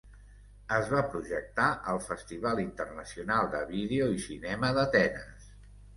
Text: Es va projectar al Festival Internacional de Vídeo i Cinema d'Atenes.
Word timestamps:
Es 0.77 0.87
va 0.93 1.01
projectar 1.15 1.67
al 1.93 2.01
Festival 2.07 2.61
Internacional 2.65 3.53
de 3.57 3.61
Vídeo 3.75 4.09
i 4.19 4.25
Cinema 4.29 4.73
d'Atenes. 4.79 5.51